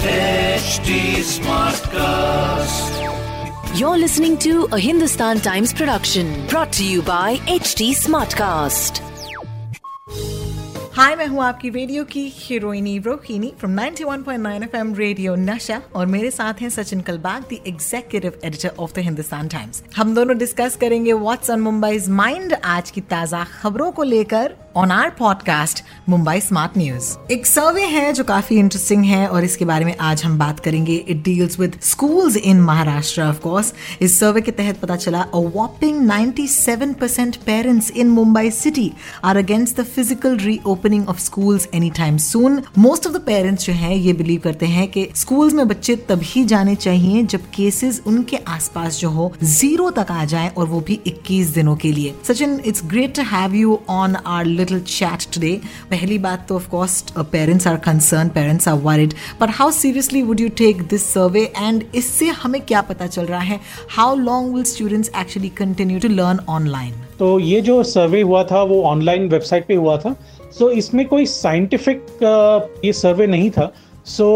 [0.00, 2.98] HD Smartcast.
[3.74, 9.00] You're listening to a Hindustan Times production brought to you by HT Smartcast.
[10.96, 16.30] हाय मैं हूँ आपकी radio की हीरोइनी Rohini from 91.9 FM radio Nasha और मेरे
[16.30, 21.12] साथ हैं Sachin Kalbag the executive editor of the Hindustan Times हम दोनों डिस्कस करेंगे
[21.12, 26.78] व्हाट्स ऑन मुंबईज माइंड आज की ताज़ा खबरों को लेकर on our podcast Mumbai smart
[26.78, 30.60] news एक सर्वे है जो काफ़ी इंटरेस्टिंग है और इसके बारे में आज हम बात
[30.60, 35.20] करेंगे। It deals with schools in Maharashtra of course इस सर्वे के तहत पता चला
[35.22, 38.92] a whopping 97% parents in Mumbai city
[39.24, 43.72] are against the physical reopening of schools any time soon most of the parents जो
[43.72, 48.36] है, ये बिलीव करते हैं कि स्कूल्स में बच्चे तभी जाने चाहिए जब केसेस उनके
[48.36, 52.60] आसपास जो हो ज़ीरो तक आ जाए और वो भी 21 दिनों के लिए। Sachin
[52.66, 55.52] it's great to have you on our little chat today
[55.90, 60.40] पहली बात तो of course parents are concern parents are worried but how seriously would
[60.40, 63.60] you take this survey and इससे हमें क्या पता चल रहा है?
[63.96, 68.62] How long will students actually continue to learn online तो ये जो सर्वे हुआ था
[68.62, 70.14] वो ऑनलाइन वेबसाइट पे हुआ था।
[70.52, 72.06] सो so, इसमें कोई साइंटिफिक
[72.84, 73.72] ये सर्वे नहीं था।
[74.06, 74.26] So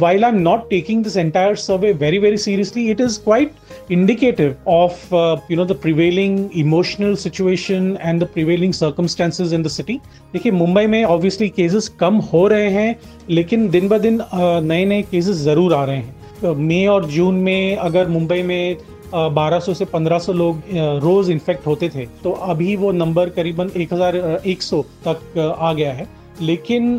[0.00, 3.50] while I am not taking this entire survey very very seriously it is quite
[3.94, 9.72] indicative of uh, you know the prevailing emotional situation and the prevailing circumstances in the
[9.76, 9.96] city.
[10.32, 12.96] देखिए मुंबई में obviously cases कम हो रहे हैं
[13.30, 14.20] लेकिन दिन ब दिन
[14.68, 18.76] नए नए केसेस ज़रूर आ रहे हैं। मई और जून में अगर मुंबई में
[19.14, 20.62] 1200 से 1500 लोग
[21.02, 26.08] रोज इन्फेक्ट होते थे तो अभी वो नंबर करीबन 1100 तक आ गया है।
[26.40, 26.98] लेकिन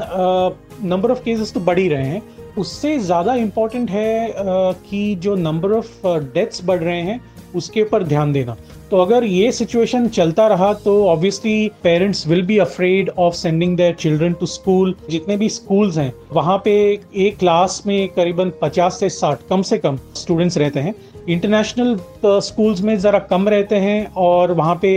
[0.84, 2.22] नंबर ऑफ़ केसेस तो बढ़ ही रहे हैं।
[2.58, 4.34] उससे ज़्यादा इम्पोर्टेंट है
[4.82, 7.20] कि जो नंबर ऑफ़ डेथ्स बढ़ रहे हैं,
[7.56, 8.56] उसके ऊपर ध्यान देना।
[8.92, 13.94] तो अगर ये सिचुएशन चलता रहा तो obviously parents will be afraid of sending their
[13.96, 16.74] children to school जितने भी स्कूल्स हैं, वहाँ पे
[17.18, 20.94] एक क्लास में करीबन 50 से 60 कम से कम स्टूडेंट्स रहते हैं।
[21.30, 21.98] इंटरनेशनल
[22.42, 24.90] स्कूल्स में ज़रा कम रहते हैं और वहाँ पे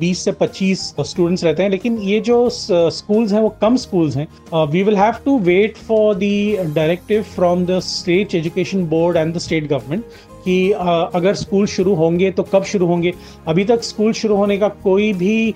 [0.00, 4.26] 20 से 25 स्टूडेंट्स रहते हैं, लेकिन ये जो स्कूल्स हैं वो कम स्कूल्स हैं।
[4.66, 9.38] We will have to wait for the directive from the state education board and the
[9.38, 10.04] state government
[10.44, 10.70] कि
[11.14, 13.12] अगर स्कूल शुरू होंगे तो कब शुरू होंगे।
[13.48, 15.54] अभी तक स्कूल शुरू होने का कोई भी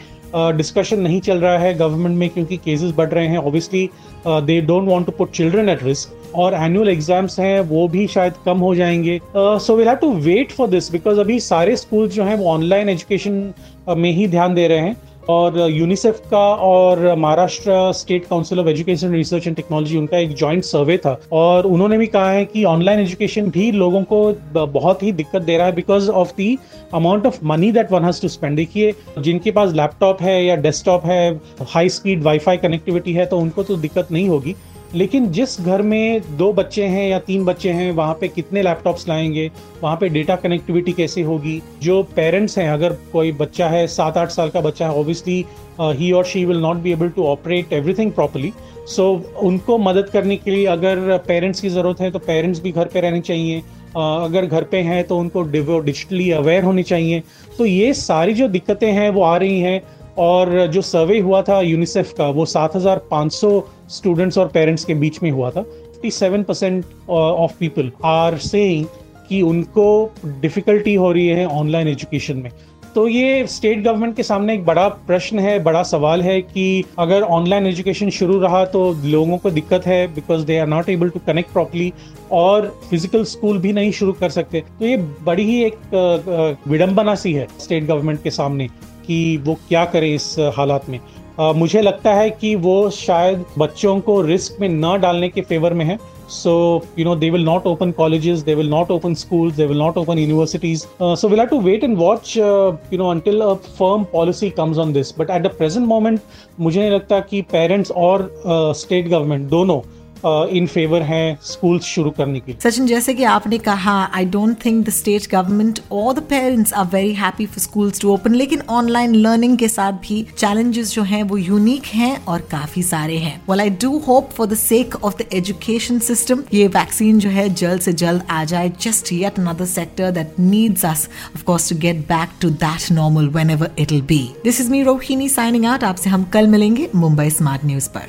[0.57, 3.89] डिस्कशन नहीं चल रहा है गवर्नमेंट में क्योंकि केसेस बढ़ रहे हैं। Obviously
[4.27, 8.35] they don't want to put children at risk और एनुअल एग्ज़ाम्स हैं, वो भी शायद
[8.45, 12.25] कम हो जाएँगे। So will have to wait for this because अभी सारे स्कूल जो
[12.25, 13.53] हैं, वो ऑनलाइन एजुकेशन
[13.89, 14.97] में ही ध्यान दे रहे हैं।
[15.29, 20.65] और यूनिसेफ का और Maharashtra State Council of Education Research and Technology उनका एक जॉइंट
[20.65, 24.21] सर्वे था। और उन्होंने भी कहा है कि ऑनलाइन एजुकेशन भी लोगों को
[24.55, 26.57] बहुत ही दिक्कत दे रहा है because of the
[26.95, 31.07] amount of money that one has to spend देखिए, जिनके पास लैपटॉप है या डेस्कटॉप
[31.07, 34.55] है हाई स्पीड वाईफाई कनेक्टिविटी है तो उनको तो दिक्कत नहीं होगी।
[34.95, 39.09] लेकिन जिस घर में दो बच्चे हैं या तीन बच्चे हैं वहाँ पे कितने लैपटॉप्स
[39.09, 39.51] लाएँगे?
[39.83, 41.61] वहाँ पे डेटा कनेक्टिविटी कैसे होगी?
[41.83, 45.45] जो पेरेंट्स हैं अगर कोई बच्चा है सात आठ साल का बच्चा है ऑब्वियसली
[45.81, 48.53] ही और she will not be able to operate everything properly
[48.87, 52.85] so उनको मदद करने के लिए अगर पेरेंट्स की ज़रूरत है तो पेरेंट्स भी घर
[52.85, 55.43] पे रहने चाहिए। Uh, अगर घर पे हैं तो उनको
[55.81, 57.23] डिजिटली अवेयर होने चाहिए।
[57.59, 59.81] तो ये सारी जो दिक्कतें हैं वो आ रही हैं।
[60.19, 65.31] और जो सर्वे हुआ था यूनिसेफ का वो 7,500 स्टूडेंट्स और पेरेंट्स के बीच में
[65.31, 65.65] हुआ था।
[66.05, 68.87] 57 percent of people are saying
[69.29, 72.51] कि उनको डिफिकल्टी हो रही है ऑनलाइन एजुकेशन में।
[72.95, 77.23] तो ये स्टेट गवर्नमेंट के सामने एक बड़ा प्रश्न है बड़ा सवाल है कि अगर
[77.23, 81.21] ऑनलाइन एजुकेशन शुरू रहा तो लोगों को दिक्कत है because they are not able to
[81.27, 81.93] connect properly
[82.33, 87.33] और फ़िज़िकल स्कूल भी नहीं शुरू कर सकते। तो ये बड़ी ही एक विडंबना सी
[87.33, 88.69] है स्टेट गवर्नमेंट के सामने।
[89.07, 90.99] कि वो क्या करें इस हालात में
[91.41, 95.75] uh, मुझे लगता है कि वो शायद बच्चों को रिस्क में न डालने के फेवर
[95.75, 95.99] में है
[96.29, 99.79] so you know they will not open colleges they will not open schools they will
[99.79, 103.43] not open universities uh, so we'll have to wait and watch uh, you know until
[103.51, 106.21] a firm policy comes on this but at the present moment
[106.61, 109.81] मुझे नहीं लगता कि parents और uh, government दोनों
[110.25, 114.85] in favour हैं schools शुरू करने के सचिन, जैसे कि आपने कहा I don't think
[114.87, 119.15] the state government और the parents are very happy for schools to open लेकिन ऑनलाइन
[119.17, 123.61] लर्निंग के साथ भी चैलेंजेस जो हैं, वो यूनिक हैं और काफ़ी सारे हैं। Well
[123.61, 127.81] I do hope for the sake of the education system ये वैक्सीन जो है जल्द
[127.81, 132.07] से जल्द आ जाए। Just yet another sector that needs us of course to get
[132.09, 136.11] back to that normal whenever it will be this is me Rohini signing out आपसे
[136.11, 138.09] हम कल मिलेंगे मुंबई स्मार्ट न्यूज़ पर।